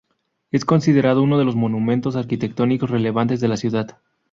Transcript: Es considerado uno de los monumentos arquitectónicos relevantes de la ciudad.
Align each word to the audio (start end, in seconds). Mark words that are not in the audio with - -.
Es 0.49 0.65
considerado 0.65 1.21
uno 1.21 1.37
de 1.37 1.45
los 1.45 1.55
monumentos 1.55 2.15
arquitectónicos 2.15 2.89
relevantes 2.89 3.39
de 3.39 3.47
la 3.47 3.57
ciudad. 3.57 3.97